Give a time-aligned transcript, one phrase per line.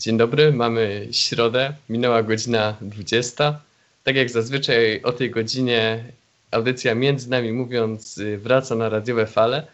[0.00, 3.60] Dzień dobry, mamy środę, minęła godzina 20.
[4.04, 6.04] Tak jak zazwyczaj o tej godzinie
[6.50, 9.66] audycja między nami mówiąc y, wraca na radiowe fale,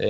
[0.00, 0.04] y,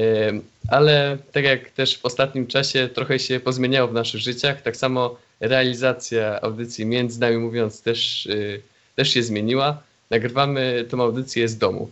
[0.68, 5.16] ale tak jak też w ostatnim czasie trochę się pozmieniało w naszych życiach, tak samo
[5.40, 8.62] realizacja audycji między nami mówiąc też, y,
[8.96, 9.82] też się zmieniła.
[10.10, 11.90] Nagrywamy tą audycję z domu.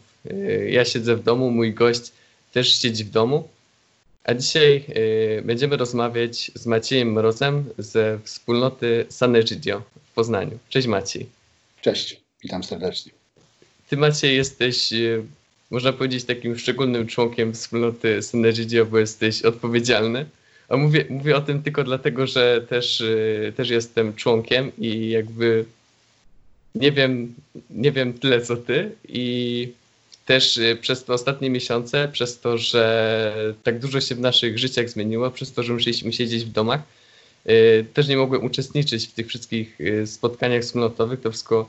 [0.68, 2.12] Ja siedzę w domu, mój gość
[2.52, 3.48] też siedzi w domu.
[4.25, 4.84] A dzisiaj
[5.39, 10.58] y, będziemy rozmawiać z Maciejem Mrozem ze wspólnoty Sanegidio w Poznaniu.
[10.68, 11.26] Cześć Maciej.
[11.81, 13.12] Cześć, witam serdecznie.
[13.89, 15.22] Ty Maciej jesteś, y,
[15.71, 20.26] można powiedzieć, takim szczególnym członkiem wspólnoty Sanegidio, bo jesteś odpowiedzialny.
[20.68, 25.64] A mówię, mówię o tym tylko dlatego, że też, y, też jestem członkiem i jakby
[26.75, 27.34] nie wiem,
[27.70, 29.68] nie wiem tyle co ty i
[30.26, 34.89] też y, przez te ostatnie miesiące, przez to, że tak dużo się w naszych życiach
[34.89, 36.81] zmieniło, przez to, że musieliśmy siedzieć w domach,
[37.47, 41.20] y, też nie mogłem uczestniczyć w tych wszystkich y, spotkaniach wspólnotowych.
[41.20, 41.69] To wszystko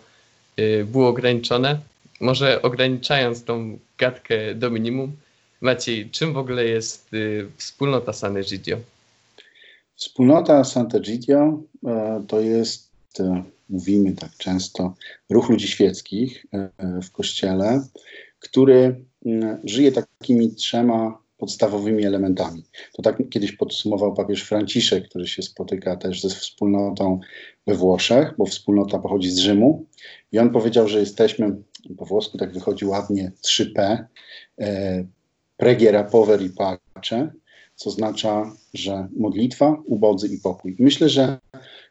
[0.86, 1.80] było ograniczone.
[2.20, 5.12] Może ograniczając tą gadkę do minimum,
[5.62, 7.10] Maciej, czym w ogóle jest
[7.58, 8.78] wspólnota Sant'Egidio?
[9.96, 14.96] Wspólnota Sant'Egidio e, to jest, e, mówimy tak często,
[15.30, 16.70] ruch ludzi świeckich e,
[17.02, 17.88] w kościele,
[18.44, 22.64] który mm, żyje takimi trzema podstawowymi elementami.
[22.94, 27.20] To tak kiedyś podsumował papież Franciszek, który się spotyka też ze wspólnotą
[27.68, 29.86] we Włoszech, bo wspólnota pochodzi z Rzymu.
[30.32, 31.56] I on powiedział, że jesteśmy,
[31.98, 34.06] po włosku tak wychodzi ładnie, 3P,
[34.60, 35.06] e,
[35.58, 37.32] pregiera, power i pace,
[37.76, 40.76] co oznacza, że modlitwa, ubodzy i pokój.
[40.80, 41.38] Myślę, że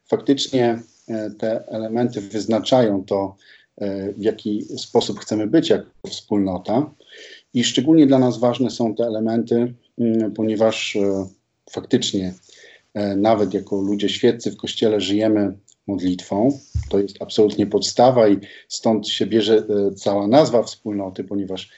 [0.04, 3.36] faktycznie e, te elementy wyznaczają to,
[4.16, 6.94] w jaki sposób chcemy być jako wspólnota.
[7.54, 11.26] I szczególnie dla nas ważne są te elementy, mm, ponieważ e,
[11.70, 12.34] faktycznie
[12.94, 16.58] e, nawet jako ludzie świeccy w kościele żyjemy modlitwą.
[16.88, 21.70] To jest absolutnie podstawa i stąd się bierze cała nazwa wspólnoty, ponieważ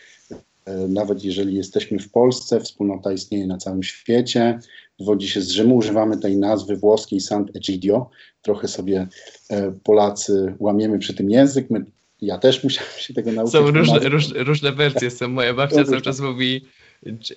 [0.89, 4.59] nawet jeżeli jesteśmy w Polsce, wspólnota istnieje na całym świecie,
[4.99, 8.07] wywodzi się z Rzymu, używamy tej nazwy włoskiej Sant'Egidio.
[8.43, 9.09] Trochę sobie
[9.51, 11.85] e, Polacy łamiemy przy tym język, my,
[12.21, 13.53] ja też musiałem się tego nauczyć.
[13.53, 15.29] Są różne, róż, różne wersje, są.
[15.29, 16.65] moja babcia cały czas mówi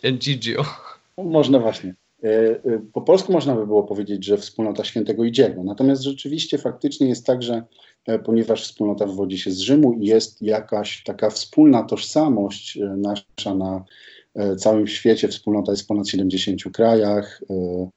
[0.04, 0.66] Egidio.
[1.18, 1.96] Można właśnie.
[2.24, 2.60] E, e,
[2.94, 5.64] po polsku można by było powiedzieć, że wspólnota świętego Idziego.
[5.64, 7.64] Natomiast rzeczywiście faktycznie jest tak, że
[8.26, 13.84] ponieważ wspólnota wywodzi się z Rzymu i jest jakaś taka wspólna tożsamość nasza na
[14.58, 17.90] całym świecie, wspólnota jest w ponad 70 krajach, e,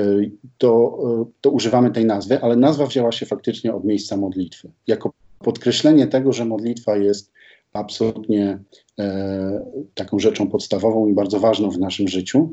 [0.00, 0.20] e,
[0.58, 0.98] to,
[1.40, 4.70] to używamy tej nazwy, ale nazwa wzięła się faktycznie od miejsca modlitwy.
[4.86, 7.32] Jako podkreślenie tego, że modlitwa jest
[7.72, 8.58] absolutnie
[8.98, 12.50] e, taką rzeczą podstawową i bardzo ważną w naszym życiu.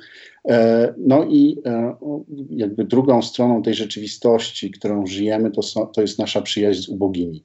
[0.47, 1.95] E, no i e,
[2.49, 7.43] jakby drugą stroną tej rzeczywistości, którą żyjemy, to, so, to jest nasza przyjaźń z ubogimi.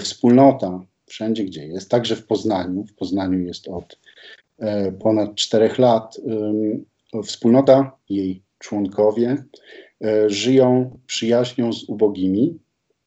[0.00, 4.39] wspólnota, wszędzie gdzie jest, także w Poznaniu, w Poznaniu jest od E,
[4.98, 6.16] ponad czterech lat
[7.24, 9.44] wspólnota, jej członkowie
[10.04, 12.58] e, żyją przyjaźnią z ubogimi,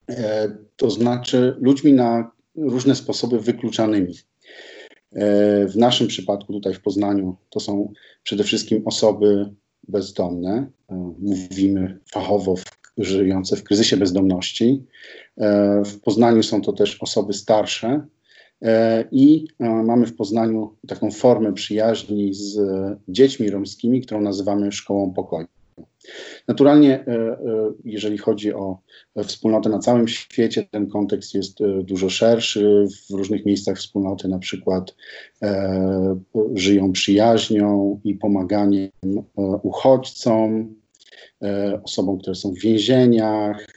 [0.10, 4.14] e, to znaczy ludźmi na różne sposoby wykluczanymi.
[5.68, 7.94] W naszym przypadku, tutaj w Poznaniu, to są
[8.24, 9.50] przede wszystkim osoby
[9.88, 10.68] bezdomne,
[11.20, 12.56] mówimy fachowo
[12.98, 14.84] żyjące w kryzysie bezdomności.
[15.86, 18.23] W Poznaniu są to też osoby starsze, E,
[19.12, 22.60] I e, mamy w Poznaniu taką formę przyjaźni z
[23.08, 25.48] dziećmi romskimi, którą nazywamy Szkołą Pokoju.
[26.48, 27.38] Naturalnie, e,
[27.86, 28.78] jeżeli chodzi o
[29.24, 32.86] wspólnotę na całym świecie, ten kontekst jest dużo szerszy.
[33.10, 34.96] W różnych miejscach wspólnoty na przykład
[36.54, 38.90] żyją przyjaźnią i pomaganiem
[39.64, 40.76] uchodźcom,
[41.84, 43.68] osobom, które są w więzieniach.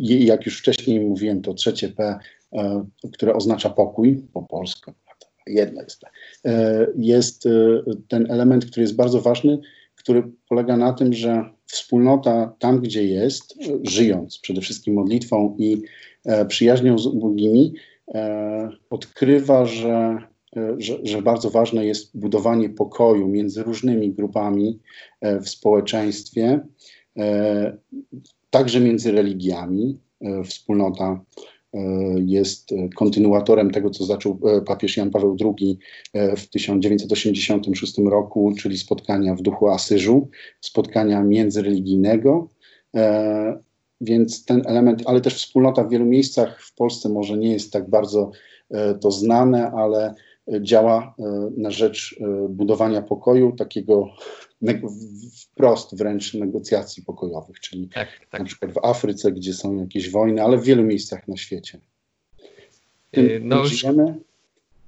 [0.00, 2.18] Jak już wcześniej mówiłem, to trzecie P E,
[3.12, 4.92] które oznacza pokój po polsku,
[5.46, 6.04] jedno jest,
[6.44, 7.50] e, jest e,
[8.08, 9.58] ten element, który jest bardzo ważny,
[9.94, 15.82] który polega na tym, że wspólnota tam, gdzie jest, żyjąc przede wszystkim modlitwą i
[16.48, 17.74] przyjaźnią z ubogimi,
[18.90, 20.18] odkrywa, że,
[20.78, 24.78] że, że, bardzo ważne jest budowanie pokoju między różnymi grupami
[25.22, 26.60] w społeczeństwie,
[28.50, 30.00] także między religiami.
[30.44, 31.55] Wspólnota E,
[32.16, 35.78] jest kontynuatorem tego, co zaczął e, papież Jan Paweł II
[36.12, 40.28] e, w 1986 roku, czyli spotkania w duchu Asyżu,
[40.60, 42.48] spotkania międzyreligijnego.
[44.00, 47.90] Więc ten element, ale też wspólnota w wielu miejscach w Polsce może nie jest tak
[47.90, 48.30] bardzo
[49.00, 50.14] to znane, ale
[50.60, 51.14] działa
[51.56, 52.16] na rzecz
[52.48, 54.08] budowania pokoju, takiego
[55.42, 58.40] wprost wręcz negocjacji pokojowych, czyli tak, tak.
[58.40, 61.78] na przykład w Afryce, gdzie są jakieś wojny, ale w wielu miejscach na świecie.
[63.10, 63.62] Tym, no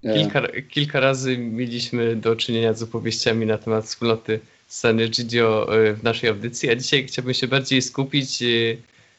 [0.02, 6.30] kilka, kilka razy mieliśmy do czynienia z opowieściami na temat wspólnoty San Egidio w naszej
[6.30, 8.42] audycji, a dzisiaj chciałbym się bardziej skupić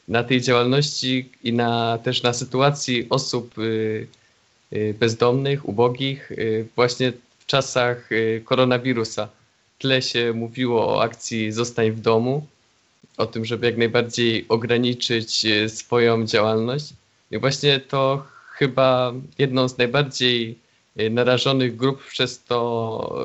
[0.08, 3.54] na tej działalności i na, też na sytuacji osób
[5.00, 8.10] bezdomnych, ubogich, y, właśnie w czasach
[8.44, 9.28] koronawirusa.
[9.78, 12.46] Tyle się mówiło o akcji Zostań w domu,
[13.16, 16.92] o tym, żeby jak najbardziej ograniczyć swoją działalność.
[17.30, 20.58] I właśnie to chyba jedną z najbardziej
[21.10, 23.24] narażonych grup przez to,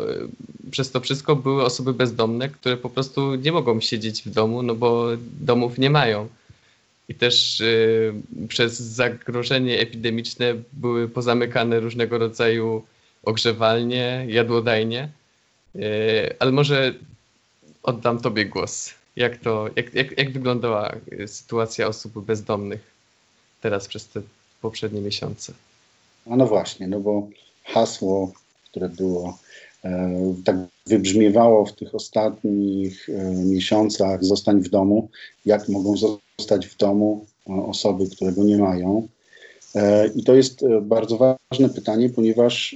[0.72, 4.76] przez to wszystko były osoby bezdomne, które po prostu nie mogą siedzieć w domu, no
[4.76, 5.08] bo
[5.40, 6.28] domów nie mają
[7.10, 8.14] i też y,
[8.50, 12.84] przez zagrożenie epidemiczne były pozamykane różnego rodzaju
[13.24, 15.10] ogrzewalnie, jadłodajnie.
[15.76, 15.82] Y,
[16.40, 16.94] ale może
[17.84, 18.94] oddam Tobie głos.
[19.16, 20.96] Jak, to, jak, jak, jak wyglądała
[21.28, 22.82] sytuacja osób bezdomnych
[23.62, 24.22] teraz przez te
[24.62, 25.54] poprzednie miesiące?
[26.32, 27.28] A no właśnie, no bo
[27.64, 28.34] hasło,
[28.72, 29.38] które było
[30.46, 30.56] tak
[30.86, 35.10] wybrzmiewało w tych ostatnich e, miesiącach zostań w domu,
[35.46, 39.08] jak mogą zostać w domu osoby, które go nie mają.
[39.76, 42.76] E, I to jest bardzo ważne pytanie, ponieważ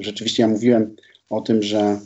[0.00, 0.96] rzeczywiście ja mówiłem
[1.30, 2.00] o tym, że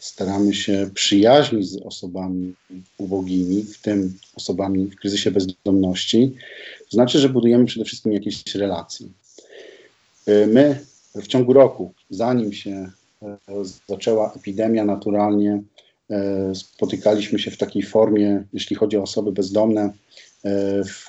[0.00, 2.54] staramy się przyjaźnić z osobami
[2.98, 6.34] ubogimi, w tym osobami w kryzysie bezdomności.
[6.78, 9.06] To znaczy, że budujemy przede wszystkim jakieś relacje.
[10.26, 10.80] My
[11.14, 12.90] w ciągu roku, zanim się
[13.88, 15.62] zaczęła epidemia, naturalnie
[16.10, 19.92] e, spotykaliśmy się w takiej formie, jeśli chodzi o osoby bezdomne, e,
[20.84, 21.06] w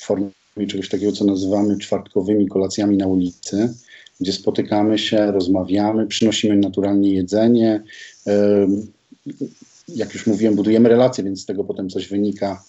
[0.00, 0.30] formie
[0.68, 3.74] czegoś takiego, co nazywamy czwartkowymi kolacjami na ulicy,
[4.20, 7.82] gdzie spotykamy się, rozmawiamy, przynosimy naturalnie jedzenie.
[8.26, 8.66] E,
[9.88, 12.64] jak już mówiłem, budujemy relacje, więc z tego potem coś wynika.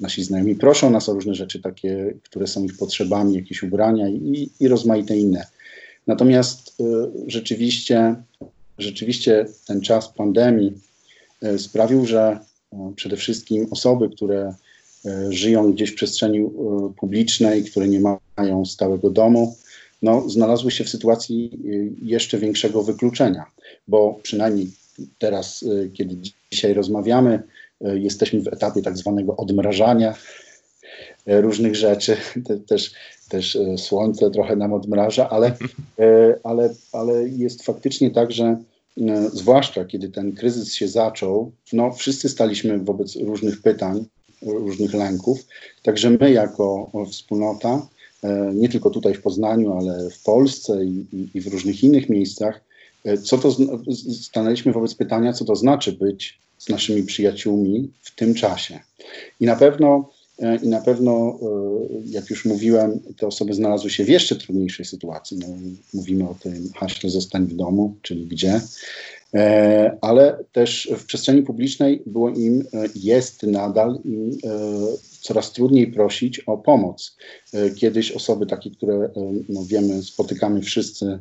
[0.00, 4.50] Nasi znajomi proszą nas o różne rzeczy, takie, które są ich potrzebami, jakieś ubrania i,
[4.60, 5.46] i rozmaite inne.
[6.06, 6.84] Natomiast y,
[7.26, 8.14] rzeczywiście,
[8.78, 10.72] rzeczywiście ten czas pandemii
[11.44, 12.38] y, sprawił, że
[12.72, 14.54] y, przede wszystkim osoby, które
[15.28, 16.50] żyją gdzieś w przestrzeni
[16.96, 18.00] publicznej, które nie
[18.36, 19.56] mają stałego domu,
[20.02, 21.58] no, znalazły się w sytuacji
[22.02, 23.44] jeszcze większego wykluczenia,
[23.88, 24.70] bo przynajmniej
[25.18, 25.64] teraz,
[25.94, 26.16] kiedy
[26.52, 27.42] dzisiaj rozmawiamy,
[27.80, 30.14] jesteśmy w etapie tak zwanego odmrażania
[31.26, 32.16] różnych rzeczy.
[32.46, 32.94] Te, też
[33.28, 35.56] też e, słońce trochę nam odmraża, ale,
[35.98, 38.44] e, ale, ale jest faktycznie tak, że
[39.00, 44.04] e, zwłaszcza kiedy ten kryzys się zaczął, no wszyscy staliśmy wobec różnych pytań,
[44.42, 45.46] różnych lęków.
[45.82, 47.86] Także my jako wspólnota,
[48.54, 52.60] nie tylko tutaj w Poznaniu, ale w Polsce i, i w różnych innych miejscach,
[53.22, 53.56] co to
[54.22, 58.80] stanęliśmy wobec pytania, co to znaczy być z naszymi przyjaciółmi w tym czasie.
[59.40, 61.48] I na pewno E, i na pewno, e,
[62.06, 65.38] jak już mówiłem, te osoby znalazły się w jeszcze trudniejszej sytuacji.
[65.38, 65.46] No,
[65.94, 68.60] mówimy o tym haśle zostań w domu, czyli gdzie, e,
[70.00, 72.64] ale też w przestrzeni publicznej było im,
[72.94, 74.30] jest nadal im
[75.20, 77.16] coraz trudniej prosić o pomoc.
[77.76, 79.10] Kiedyś osoby takie, które
[79.48, 81.18] no wiemy, spotykamy wszyscy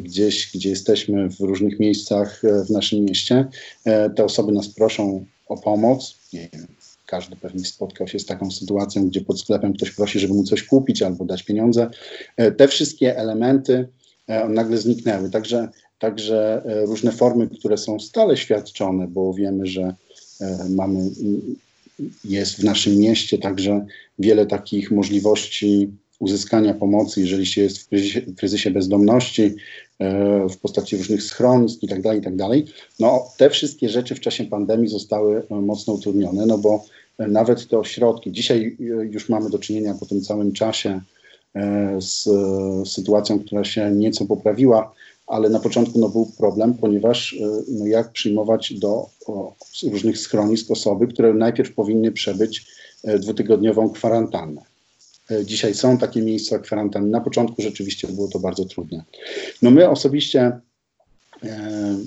[0.00, 3.46] gdzieś, gdzie jesteśmy w różnych miejscach w naszym mieście,
[4.16, 6.18] te osoby nas proszą o pomoc,
[7.06, 10.62] każdy pewnie spotkał się z taką sytuacją, gdzie pod sklepem ktoś prosi, żeby mu coś
[10.62, 11.90] kupić albo dać pieniądze.
[12.36, 13.88] E, te wszystkie elementy
[14.26, 15.30] e, nagle zniknęły.
[15.30, 19.94] Także, także e, różne formy, które są stale świadczone, bo wiemy, że
[20.70, 21.10] mamy,
[22.24, 23.86] jest w naszym mieście także
[24.18, 29.54] wiele takich możliwości uzyskania pomocy, jeżeli się jest w kryzysie, w kryzysie bezdomności,
[30.50, 32.34] w postaci różnych schronisk i tak dalej, i tak.
[33.00, 36.84] No, te wszystkie rzeczy w czasie pandemii zostały mocno utrudnione, no bo
[37.18, 38.32] nawet te ośrodki.
[38.32, 41.00] Dzisiaj e, już mamy do czynienia po tym całym czasie
[41.54, 42.28] e, z
[42.88, 44.94] sytuacją, która się nieco poprawiła,
[45.26, 49.54] ale na początku no, był problem, ponieważ e, no, jak przyjmować do o,
[49.90, 52.66] różnych schronisk osoby, które najpierw powinny przebyć
[53.18, 54.62] dwutygodniową kwarantannę.
[55.44, 57.08] Dzisiaj są takie miejsca kwarantanny.
[57.08, 59.04] Na początku rzeczywiście było to bardzo trudne.
[59.62, 60.60] No my osobiście
[61.44, 61.98] e,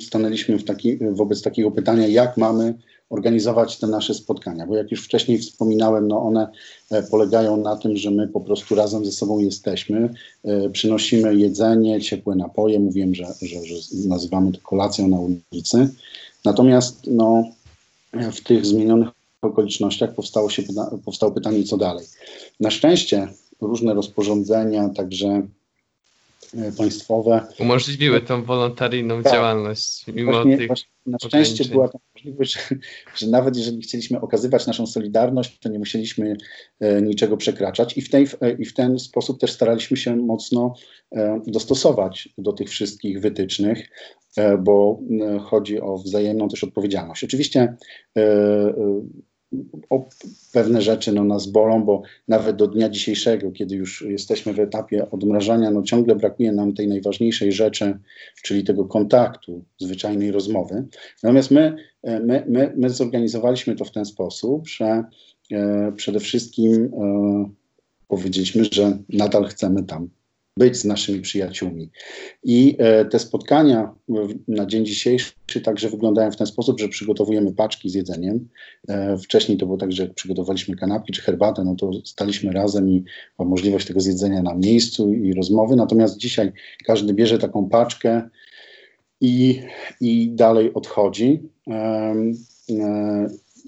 [0.00, 2.74] stanęliśmy w taki, wobec takiego pytania, jak mamy
[3.10, 6.48] organizować te nasze spotkania, bo jak już wcześniej wspominałem, no one
[6.90, 12.00] e, polegają na tym, że my po prostu razem ze sobą jesteśmy, e, przynosimy jedzenie,
[12.00, 15.18] ciepłe napoje, mówiłem, że, że, że nazywamy to kolacją na
[15.52, 15.88] ulicy,
[16.44, 17.44] natomiast no,
[18.12, 19.08] w tych zmienionych
[19.42, 20.62] okolicznościach powstało, się,
[21.04, 22.06] powstało pytanie, co dalej.
[22.60, 23.28] Na szczęście
[23.60, 25.42] różne rozporządzenia, także
[26.76, 27.46] państwowe.
[27.58, 29.32] Umożliwiły tą wolontaryjną tak.
[29.32, 32.76] działalność, mimo właśnie, tych właśnie Na szczęście była to możliwość, że,
[33.14, 36.36] że, nawet jeżeli chcieliśmy okazywać naszą solidarność, to nie musieliśmy
[36.80, 40.74] e, niczego przekraczać i w, tej, e, i w ten sposób też staraliśmy się mocno
[41.12, 43.90] e, dostosować do tych wszystkich wytycznych,
[44.36, 47.24] e, bo e, chodzi o wzajemną też odpowiedzialność.
[47.24, 47.76] Oczywiście
[48.16, 48.74] e,
[49.90, 50.08] o
[50.52, 55.10] pewne rzeczy no, nas bolą, bo nawet do dnia dzisiejszego, kiedy już jesteśmy w etapie
[55.10, 57.98] odmrażania, no ciągle brakuje nam tej najważniejszej rzeczy,
[58.42, 60.84] czyli tego kontaktu, zwyczajnej rozmowy.
[61.22, 65.04] Natomiast my, my, my, my zorganizowaliśmy to w ten sposób, że
[65.52, 67.50] e, przede wszystkim e,
[68.08, 70.08] powiedzieliśmy, że nadal chcemy tam
[70.58, 71.90] być z naszymi przyjaciółmi.
[72.44, 73.94] I e, te spotkania
[74.48, 78.48] na dzień dzisiejszy także wyglądają w ten sposób, że przygotowujemy paczki z jedzeniem.
[78.88, 82.90] E, wcześniej to było tak, że jak przygotowaliśmy kanapki czy herbatę, no to staliśmy razem
[82.90, 83.04] i
[83.38, 85.76] ma możliwość tego zjedzenia na miejscu i rozmowy.
[85.76, 86.52] Natomiast dzisiaj
[86.84, 88.28] każdy bierze taką paczkę
[89.20, 89.62] i,
[90.00, 91.42] i dalej odchodzi.
[91.68, 92.14] E,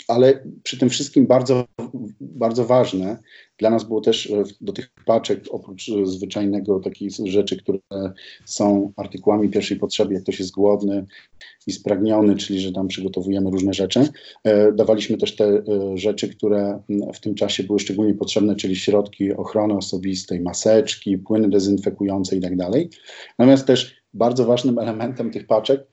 [0.09, 1.64] ale przy tym wszystkim bardzo,
[2.21, 3.19] bardzo ważne
[3.61, 7.78] dla nas było też e, do tych paczek, oprócz e, zwyczajnego takich rzeczy, które
[8.45, 11.07] są artykułami pierwszej potrzeby, jak ktoś jest głodny
[11.66, 14.09] i spragniony, czyli że tam przygotowujemy różne rzeczy,
[14.45, 15.62] e, dawaliśmy też te
[15.95, 16.83] rzeczy, które
[17.14, 22.57] w tym czasie były szczególnie potrzebne, czyli środki ochrony osobistej, maseczki, płyny dezynfekujące i tak
[22.57, 22.90] dalej.
[23.38, 25.87] Natomiast też bardzo ważnym elementem tych paczek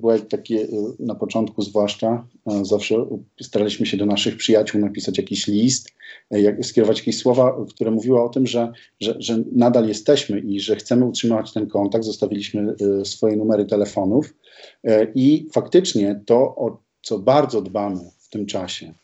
[0.00, 0.68] były takie
[0.98, 2.26] na początku zwłaszcza,
[2.62, 3.06] zawsze
[3.42, 5.88] staraliśmy się do naszych przyjaciół napisać jakiś list,
[6.30, 10.76] jak, skierować jakieś słowa, które mówiły o tym, że, że, że nadal jesteśmy i że
[10.76, 12.04] chcemy utrzymywać ten kontakt.
[12.04, 14.34] Zostawiliśmy e, swoje numery telefonów
[14.84, 18.94] e, i faktycznie to, o co bardzo dbamy w tym czasie,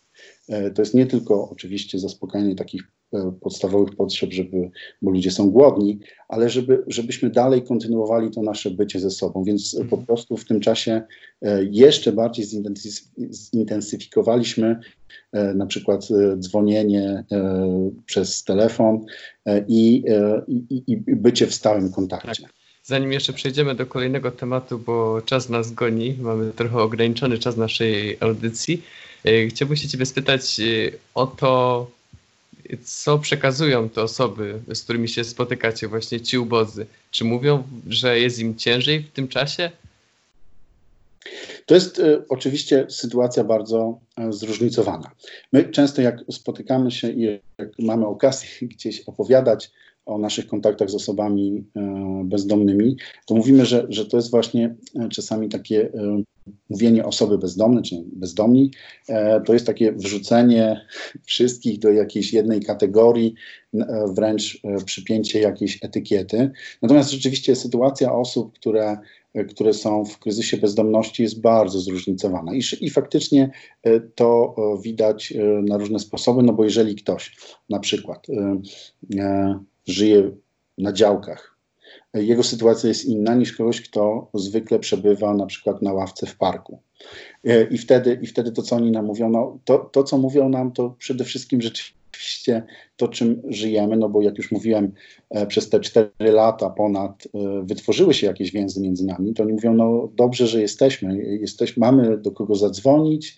[0.48, 2.95] e, to jest nie tylko oczywiście zaspokajanie takich E,
[3.40, 4.70] podstawowych potrzeb, żeby,
[5.02, 5.98] bo ludzie są głodni,
[6.28, 9.44] ale żeby, żebyśmy dalej kontynuowali to nasze bycie ze sobą.
[9.44, 10.06] Więc po mhm.
[10.06, 11.02] prostu w tym czasie
[11.42, 12.46] e, jeszcze bardziej
[13.30, 14.80] zintensyfikowaliśmy
[15.32, 16.08] e, na przykład
[16.38, 17.24] dzwonienie
[18.06, 19.04] przez telefon
[19.68, 20.04] i,
[20.48, 22.42] i, i bycie w stałym kontakcie.
[22.42, 22.52] Tak.
[22.82, 28.16] Zanim jeszcze przejdziemy do kolejnego tematu, bo czas nas goni, mamy trochę ograniczony czas naszej
[28.20, 28.82] audycji,
[29.48, 30.60] chciałbym się Ciebie spytać
[31.14, 31.86] o to,
[32.84, 36.86] co przekazują te osoby, z którymi się spotykacie, właśnie ci ubodzy?
[37.10, 39.70] Czy mówią, że jest im ciężej w tym czasie?
[41.66, 45.10] To jest y, oczywiście sytuacja bardzo y, zróżnicowana.
[45.52, 47.22] My często, jak spotykamy się i
[47.58, 49.70] jak mamy okazję gdzieś opowiadać
[50.06, 51.80] o naszych kontaktach z osobami y,
[52.24, 52.96] bezdomnymi,
[53.26, 54.74] to mówimy, że, że to jest właśnie
[55.10, 55.90] czasami takie
[56.70, 58.70] mówienie osoby bezdomne czy bezdomni,
[59.08, 60.86] e, to jest takie wrzucenie
[61.24, 63.34] wszystkich do jakiejś jednej kategorii,
[63.74, 66.50] e, wręcz e, przypięcie jakiejś etykiety.
[66.82, 68.98] Natomiast rzeczywiście sytuacja osób, które,
[69.48, 73.50] które są w kryzysie bezdomności jest bardzo zróżnicowana i, i faktycznie
[74.14, 77.36] to widać na różne sposoby, no bo jeżeli ktoś
[77.70, 78.26] na przykład
[79.86, 80.30] żyje
[80.78, 81.56] na działkach,
[82.14, 86.78] jego sytuacja jest inna niż kogoś, kto zwykle przebywa na przykład na ławce w parku.
[87.44, 90.48] E, I wtedy, i wtedy to, co oni nam mówią, no, to, to, co mówią
[90.48, 92.62] nam, to przede wszystkim rzeczywiście
[92.96, 94.92] to, czym żyjemy, no bo jak już mówiłem,
[95.30, 99.52] e, przez te cztery lata ponad e, wytworzyły się jakieś więzy między nami, to oni
[99.52, 103.36] mówią, no dobrze, że jesteśmy, jesteś, mamy do kogo zadzwonić,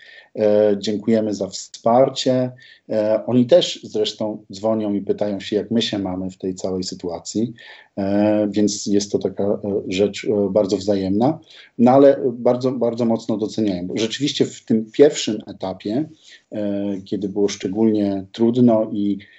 [0.79, 2.53] dziękujemy za wsparcie.
[2.91, 6.85] E, oni też zresztą dzwonią i pytają się, jak my się mamy w tej całej
[6.85, 7.53] sytuacji,
[7.97, 11.39] e, więc jest to taka e, rzecz bardzo wzajemna,
[11.79, 13.89] no ale bardzo, bardzo mocno doceniają.
[13.95, 16.09] Rzeczywiście w tym pierwszym etapie,
[17.05, 19.38] kiedy było szczególnie trudno i E,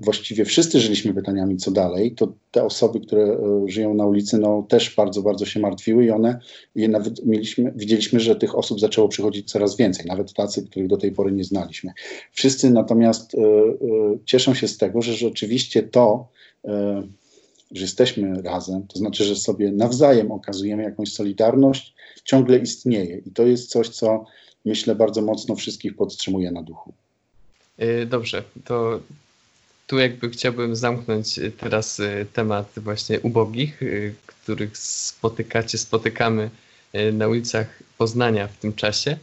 [0.00, 3.38] właściwie wszyscy żyliśmy pytaniami, co dalej, to te osoby, które e,
[3.68, 6.38] żyją na ulicy, no, też bardzo, bardzo się martwiły i one,
[6.74, 10.96] je nawet mieliśmy, widzieliśmy, że tych osób zaczęło przychodzić coraz więcej, nawet tacy, których do
[10.96, 11.92] tej pory nie znaliśmy.
[12.32, 13.38] Wszyscy natomiast e,
[14.24, 16.28] cieszą się z tego, że rzeczywiście to,
[17.72, 23.46] że jesteśmy razem, to znaczy, że sobie nawzajem okazujemy jakąś solidarność, ciągle istnieje i to
[23.46, 24.24] jest coś, co
[24.64, 26.92] myślę bardzo mocno wszystkich podtrzymuje na duchu.
[28.06, 29.00] Dobrze, to
[29.86, 36.50] tu jakby chciałbym zamknąć y, teraz y, temat właśnie ubogich, y, których spotykacie, spotykamy
[37.12, 39.16] na ulicach Poznania w tym czasie.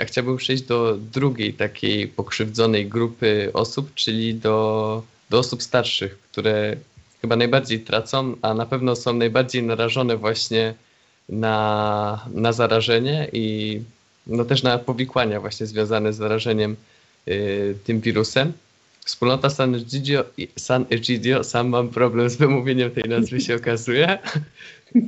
[0.00, 6.76] A chciałbym przejść do drugiej takiej pokrzywdzonej grupy osób, czyli do, do osób starszych, które
[7.20, 10.74] chyba najbardziej tracą, a na pewno są najbardziej narażone właśnie
[11.28, 13.80] na, na zarażenie i
[14.26, 16.76] no też na powikłania właśnie związane z zarażeniem
[17.28, 18.52] y, tym wirusem.
[19.04, 20.24] Wspólnota San Egidio,
[20.56, 24.18] San Egidio, sam mam problem z wymówieniem tej nazwy się okazuje.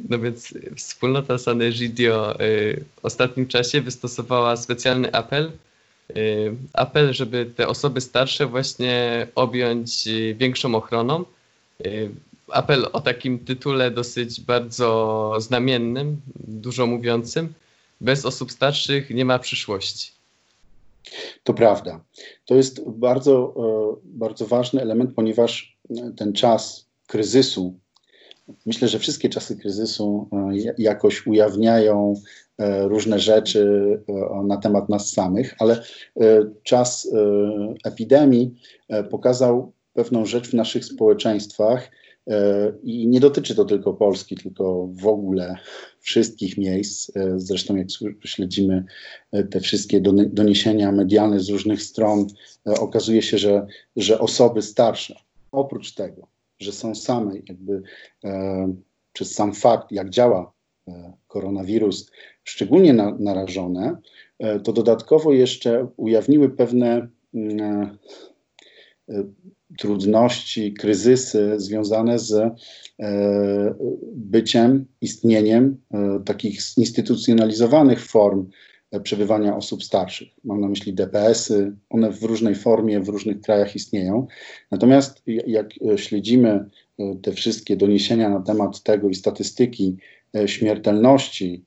[0.08, 5.52] No więc wspólnota San Egidio y, w ostatnim czasie wystosowała specjalny apel.
[6.16, 11.24] Y, apel, żeby te osoby starsze właśnie objąć y, większą ochroną.
[12.48, 17.54] Apel o takim tytule dosyć bardzo znamiennym, dużo mówiącym.
[18.00, 20.21] Bez osób starszych nie ma przyszłości.
[21.42, 22.04] To prawda.
[22.46, 25.78] To jest bardzo, e, bardzo ważny element, ponieważ
[26.16, 27.78] ten czas kryzysu,
[28.66, 32.14] myślę, że wszystkie czasy kryzysu e, jakoś ujawniają
[32.58, 33.68] e, różne rzeczy
[34.44, 35.82] na temat nas samych, ale
[36.62, 37.08] czas
[37.84, 38.54] epidemii
[39.10, 42.01] pokazał pewną rzecz w naszych społeczeństwach, E,
[42.82, 45.56] I nie dotyczy to tylko Polski, tylko w ogóle
[46.00, 47.16] wszystkich miejsc.
[47.16, 47.86] E, zresztą, jak
[48.24, 48.84] śledzimy
[49.32, 52.26] e, te wszystkie doniesienia medialne z różnych stron,
[52.64, 55.14] okazuje się, że, że osoby starsze,
[55.52, 56.26] oprócz tego,
[56.60, 57.82] że są same, jakby
[58.24, 58.74] e,
[59.12, 60.52] przez sam fakt, jak działa
[60.88, 62.10] e, koronawirus,
[62.44, 63.96] szczególnie na, narażone,
[64.38, 67.98] e, to dodatkowo jeszcze ujawniły pewne mm,
[69.78, 72.54] trudności, kryzysy związane z e,
[74.14, 78.50] byciem, istnieniem e, takich zinstytucjonalizowanych form
[78.90, 80.28] e, przebywania osób starszych.
[80.44, 84.26] Mam na myśli DPS-y, one w różnej formie w różnych krajach istnieją.
[84.70, 86.70] Natomiast jak śledzimy
[87.22, 89.96] te wszystkie doniesienia na temat tego i statystyki
[90.46, 91.64] śmiertelności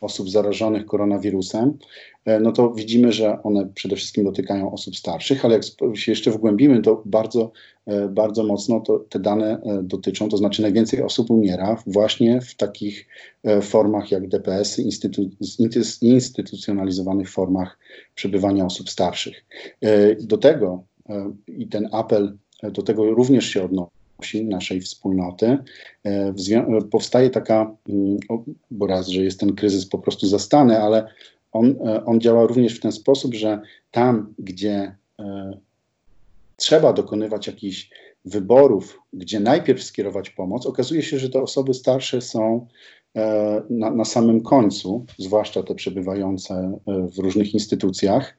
[0.00, 1.78] osób zarażonych koronawirusem,
[2.24, 6.30] e, no to widzimy, że one przede wszystkim dotykają osób starszych, ale jak się jeszcze
[6.30, 7.52] wgłębimy, to bardzo,
[7.86, 13.08] e, bardzo mocno to te dane dotyczą, to znaczy najwięcej osób umiera właśnie w takich
[13.62, 15.22] formach jak DPS-y, instytu,
[16.02, 17.78] instytucjonalizowanych formach
[18.14, 19.44] przebywania osób starszych.
[20.20, 20.84] Do tego
[21.46, 25.58] i ten apel do tego również się odnosi wsi, naszej wspólnoty,
[26.04, 26.34] e,
[26.90, 28.16] powstaje taka, mm,
[28.70, 31.08] bo raz, że jest ten kryzys po prostu zastany, ale
[31.52, 33.60] on, e, on działa również w ten sposób, że
[33.90, 35.58] tam, gdzie e,
[36.56, 37.90] trzeba dokonywać jakichś
[38.24, 42.66] wyborów, gdzie najpierw skierować pomoc, okazuje się, że te osoby starsze są
[43.70, 48.36] na, na samym końcu, zwłaszcza te przebywające w różnych instytucjach.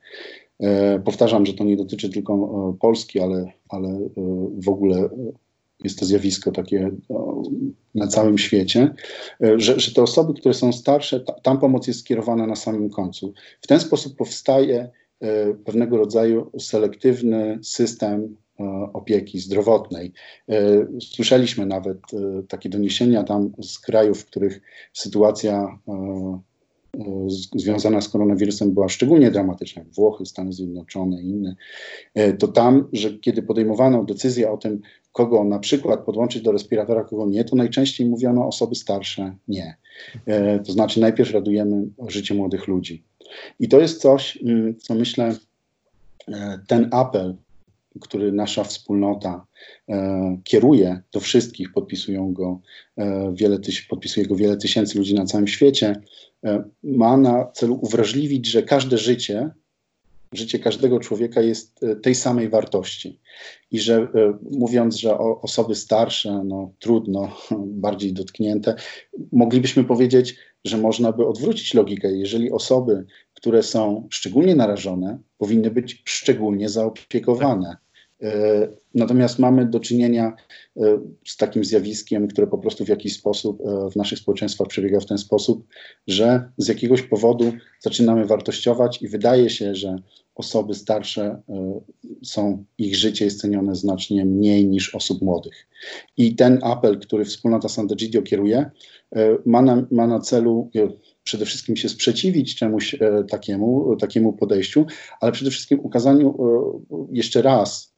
[1.05, 3.99] Powtarzam, że to nie dotyczy tylko Polski, ale, ale
[4.57, 5.09] w ogóle
[5.83, 7.43] jest to zjawisko takie no,
[7.95, 8.93] na całym świecie,
[9.43, 12.89] e, że, że te osoby, które są starsze, ta, tam pomoc jest skierowana na samym
[12.89, 13.33] końcu.
[13.61, 14.89] W ten sposób powstaje
[15.21, 20.11] e, pewnego rodzaju selektywny system e, opieki zdrowotnej.
[21.01, 21.97] Słyszeliśmy nawet
[22.47, 24.61] takie doniesienia tam z krajów, w których
[24.93, 25.79] sytuacja
[27.55, 31.55] związana z koronawirusem była szczególnie dramatyczna, jak Włochy, Stany Zjednoczone i inne,
[32.39, 34.81] to tam, że kiedy podejmowano decyzję o tym,
[35.13, 39.77] kogo na przykład podłączyć do respiratora, kogo nie, to najczęściej mówiono osoby starsze nie.
[40.25, 43.03] E, to znaczy najpierw radujemy życie młodych ludzi.
[43.59, 45.35] I to jest coś, mm, co myślę,
[46.27, 47.35] e, ten apel,
[48.01, 49.45] który nasza wspólnota
[49.89, 52.59] e, kieruje do wszystkich, podpisują go
[52.97, 56.01] e, wiele tyś, podpisuje go wiele tysięcy ludzi na całym świecie,
[56.45, 59.49] e, ma na celu uwrażliwić, że każde życie
[60.33, 63.19] życie każdego człowieka jest e, tej samej wartości.
[63.71, 64.07] I że e,
[64.51, 67.37] mówiąc, że osoby starsze, no trudno,
[67.85, 68.75] bardziej dotknięte,
[69.31, 72.11] moglibyśmy powiedzieć, że można by odwrócić logikę.
[72.11, 73.05] Jeżeli osoby,
[73.43, 77.77] które są szczególnie narażone, powinny być szczególnie zaopiekowane.
[78.21, 80.33] E, natomiast mamy do czynienia
[80.77, 84.99] e, z takim zjawiskiem, które po prostu w jakiś sposób e, w naszych społeczeństwach przebiega
[84.99, 85.67] w ten sposób,
[86.07, 89.95] że z jakiegoś powodu zaczynamy wartościować i wydaje się, że
[90.35, 91.41] osoby starsze
[92.23, 95.67] są, ich życie jest cenione znacznie mniej niż osób młodych.
[96.17, 98.71] I ten apel, który wspólnota Sant'Egidio kieruje,
[99.45, 100.69] ma na, ma na celu
[101.23, 102.95] przede wszystkim się sprzeciwić czemuś
[103.29, 104.85] takiemu, takiemu podejściu,
[105.19, 106.37] ale przede wszystkim ukazaniu
[107.11, 107.93] jeszcze raz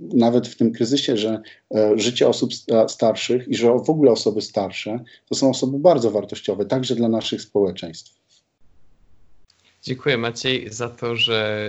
[0.00, 1.40] nawet w tym kryzysie, że
[1.74, 2.50] e, życie osób
[2.88, 7.42] starszych i że w ogóle osoby starsze to są osoby bardzo wartościowe, także dla naszych
[7.42, 8.14] społeczeństw.
[9.82, 11.68] Dziękuję Maciej za to, że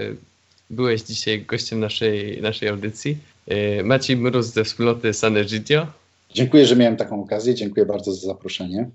[0.70, 3.18] byłeś dzisiaj gościem naszej, naszej audycji.
[3.48, 5.88] E, Maciej Mróz ze wspólnoty Sanegidio.
[6.34, 7.56] Dziękuję, że miałem taką okazję.
[7.56, 8.90] Dziękuję bardzo za zaproszenie.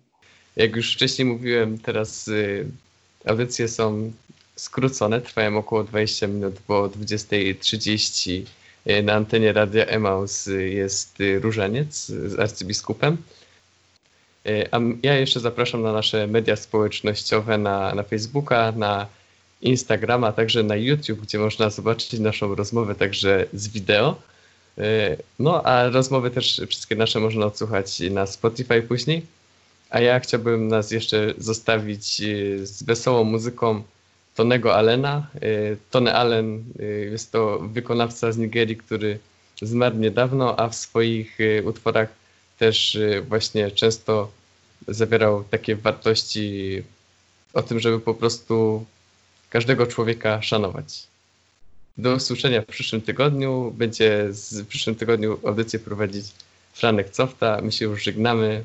[0.57, 2.67] Jak już wcześniej mówiłem, teraz y,
[3.27, 4.13] audycje są
[4.57, 8.43] skrócone, trwają około 20 minut, bo o 20.30
[8.87, 13.17] E, na antenie Radia Emaus jest Różaniec z arcybiskupem.
[14.71, 19.07] A ja jeszcze zapraszam na nasze media społecznościowe, na, na Facebooka, na
[19.63, 24.17] Instagrama, a także na YouTube, gdzie można zobaczyć naszą rozmowę także z wideo.
[25.39, 29.27] No a rozmowy też wszystkie nasze można odsłuchać na Spotify później.
[29.93, 33.83] A ja chciałbym nas jeszcze zostawić e, z wesołą muzyką
[34.35, 35.27] Tonego Allena.
[35.35, 35.41] E,
[35.91, 39.19] Tony Allen e, jest to wykonawca z Nigerii, który
[39.63, 42.09] zmarł niedawno, a w swoich utworach
[42.59, 44.31] też właśnie często
[44.89, 46.83] zawierał takie wartości
[47.53, 48.85] o tym, żeby po prostu
[49.51, 51.07] każdego człowieka szanować.
[51.99, 53.73] Do usłyszenia w przyszłym tygodniu.
[53.77, 54.29] Będzie
[54.63, 56.27] w przyszłym tygodniu audycję prowadzić
[56.73, 57.61] Franek Cofta.
[57.63, 58.65] My się już żegnamy.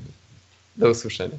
[0.77, 1.37] Do usłyszenia.